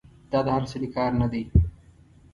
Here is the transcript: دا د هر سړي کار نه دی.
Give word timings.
دا 0.31 0.39
د 0.45 0.47
هر 0.55 0.63
سړي 0.71 0.89
کار 0.95 1.11
نه 1.21 1.27
دی. 1.31 1.43